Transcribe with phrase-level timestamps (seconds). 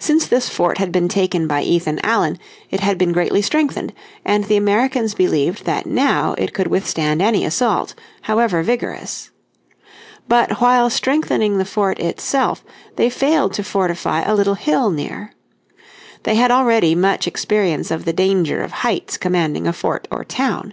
[0.00, 2.40] Since this fort had been taken by Ethan Allen
[2.72, 3.92] it had been greatly strengthened,
[4.24, 9.30] and the Americans believed that now it could withstand any assault, however vigorous.
[10.26, 12.64] But while strengthening the fort itself
[12.96, 15.32] they failed to fortify a little hill near.
[16.24, 20.72] They had already much experience of the danger of heights commanding a town or fort.